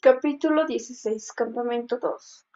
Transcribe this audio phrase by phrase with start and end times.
[0.00, 2.46] Capítulo dieciséis Campamento dos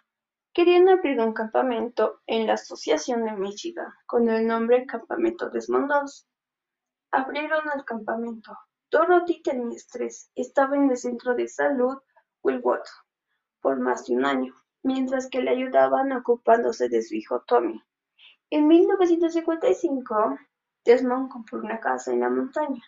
[0.52, 6.12] Querían abrir un campamento en la Asociación de Michigan con el nombre Campamento Desmond II.
[7.10, 8.56] Abrieron el campamento.
[8.92, 10.30] Dorothy tenía estrés.
[10.36, 11.98] Estaba en el centro de salud
[12.44, 12.86] Willwood
[13.60, 14.54] por más de un año,
[14.84, 17.82] mientras que le ayudaban ocupándose de su hijo Tommy.
[18.50, 20.38] En 1955,
[20.84, 22.84] Desmond compró una casa en la montaña.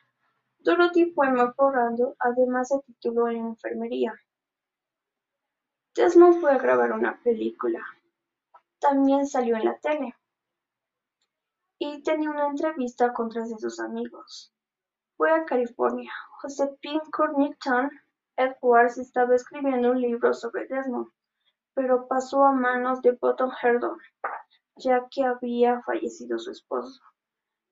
[0.60, 4.14] Dorothy fue mejorando, además se tituló en enfermería.
[5.94, 7.80] Desmond fue a grabar una película.
[8.80, 10.16] También salió en la tele.
[11.78, 14.52] Y tenía una entrevista con tres de sus amigos.
[15.16, 16.12] Fue a California.
[16.42, 17.90] Josephine Cornington
[18.36, 21.12] Edwards estaba escribiendo un libro sobre Desmond,
[21.74, 23.96] pero pasó a manos de Bottom Herdon,
[24.74, 27.00] ya que había fallecido su esposo.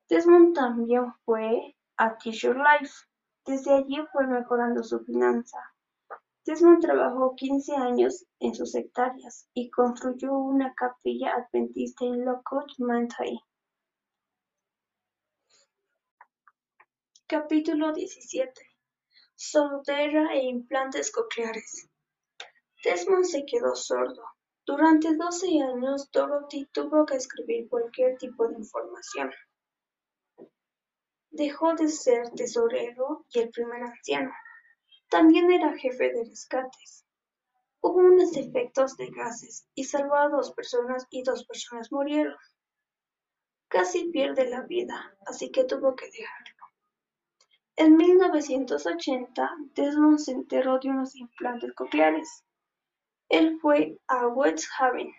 [0.09, 2.95] Desmond también fue a Teacher Life.
[3.45, 5.72] Desde allí fue mejorando su finanza.
[6.45, 13.39] Desmond trabajó quince años en sus hectáreas y construyó una capilla adventista en Lockwood, Mountain.
[17.29, 18.61] Capítulo diecisiete
[19.37, 21.89] Sordera e implantes cocleares.
[22.85, 24.25] Desmond se quedó sordo.
[24.67, 29.31] Durante doce años, Dorothy tuvo que escribir cualquier tipo de información.
[31.31, 34.33] Dejó de ser tesorero y el primer anciano.
[35.13, 37.05] También era jefe de rescates.
[37.83, 42.39] Hubo unos efectos de gases y salvó a dos personas y dos personas murieron.
[43.69, 46.65] Casi pierde la vida, así que tuvo que dejarlo.
[47.77, 52.47] En 1980, Desmond se enteró de unos implantes cocleares.
[53.29, 55.13] Él fue a West Haven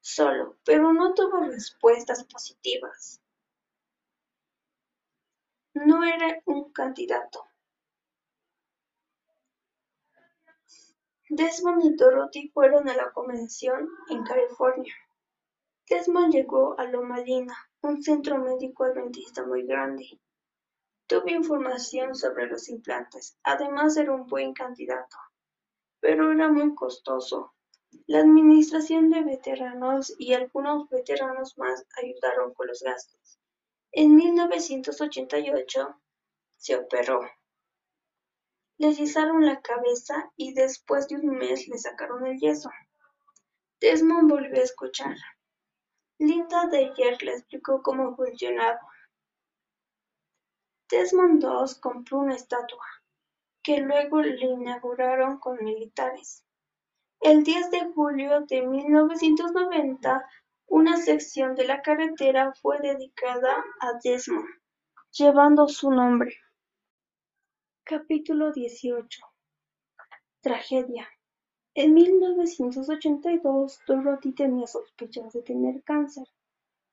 [0.00, 3.18] solo, pero no tuvo respuestas positivas.
[5.72, 7.49] No era un candidato.
[11.32, 14.92] Desmond y Dorothy fueron a la convención en California.
[15.88, 20.18] Desmond llegó a Loma Linda, un centro médico adventista muy grande.
[21.06, 25.16] Tuvo información sobre los implantes, además era un buen candidato,
[26.00, 27.54] pero era muy costoso.
[28.08, 33.38] La administración de veteranos y algunos veteranos más ayudaron con los gastos.
[33.92, 35.94] En 1988
[36.56, 37.20] se operó.
[38.80, 42.70] Le rizaron la cabeza y después de un mes le sacaron el yeso.
[43.78, 45.16] Desmond volvió a escuchar.
[46.18, 48.80] Linda Dyer le explicó cómo funcionaba.
[50.88, 52.86] Desmond II compró una estatua,
[53.62, 56.46] que luego le inauguraron con militares.
[57.20, 60.26] El 10 de julio de 1990,
[60.68, 64.48] una sección de la carretera fue dedicada a Desmond,
[65.10, 66.34] llevando su nombre.
[67.84, 69.22] Capítulo dieciocho
[70.42, 71.08] Tragedia
[71.74, 76.28] En 1982, Dorothy tenía sospechas de tener cáncer.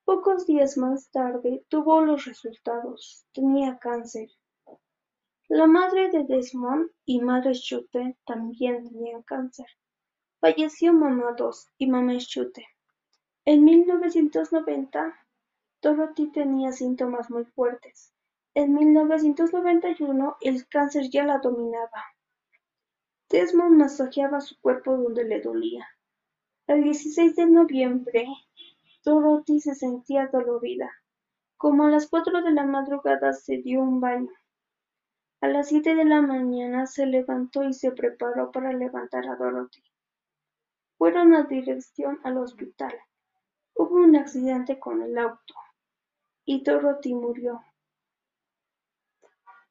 [0.06, 4.30] Pocos días más tarde tuvo los resultados: tenía cáncer.
[5.50, 9.68] La madre de Desmond y madre Schute también tenían cáncer.
[10.40, 12.66] Falleció mamá dos y mamá Schute.
[13.46, 15.16] En 1990,
[15.82, 18.14] Dorothy tenía síntomas muy fuertes.
[18.60, 22.04] En mil novecientos noventa y uno el cáncer ya la dominaba.
[23.30, 25.88] Desmond masajeaba su cuerpo donde le dolía.
[26.66, 28.26] El 16 de noviembre,
[29.06, 30.90] Dorothy se sentía dolorida.
[31.56, 34.32] Como a las cuatro de la madrugada se dio un baño.
[35.40, 39.84] A las siete de la mañana se levantó y se preparó para levantar a Dorothy.
[40.98, 42.96] Fueron a dirección al hospital.
[43.76, 45.54] Hubo un accidente con el auto
[46.44, 47.62] y Dorothy murió.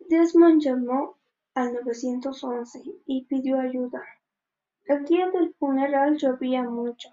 [0.08, 1.16] Desmond llamó
[1.54, 4.04] al once y pidió ayuda.
[4.84, 7.08] El día del funeral llovía mucho,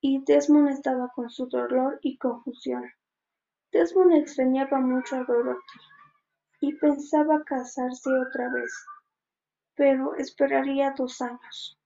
[0.00, 2.90] y Desmond estaba con su dolor y confusión.
[3.70, 5.78] Desmond extrañaba mucho a Dorothy
[6.60, 8.72] y pensaba casarse otra vez,
[9.76, 11.77] pero esperaría dos años.